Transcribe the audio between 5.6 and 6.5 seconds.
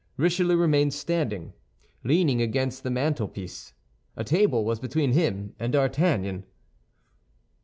D'Artagnan.